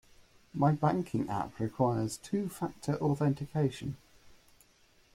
[0.55, 3.97] My banking app requires two factor authentication.